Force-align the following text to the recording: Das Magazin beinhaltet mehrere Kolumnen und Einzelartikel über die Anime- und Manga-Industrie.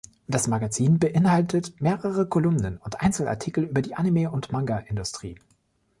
Das 0.25 0.47
Magazin 0.47 0.97
beinhaltet 0.97 1.79
mehrere 1.79 2.25
Kolumnen 2.27 2.77
und 2.79 2.99
Einzelartikel 3.01 3.65
über 3.65 3.83
die 3.83 3.93
Anime- 3.93 4.31
und 4.31 4.51
Manga-Industrie. 4.51 5.37